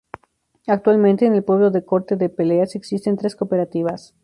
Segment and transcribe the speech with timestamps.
[0.65, 4.15] Actualmente en el pueblo de Corte de Peleas existen tres cooperativas.